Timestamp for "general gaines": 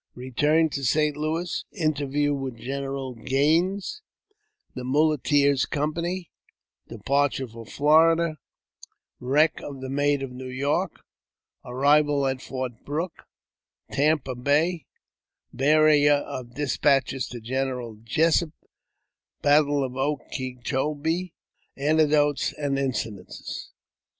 2.57-4.01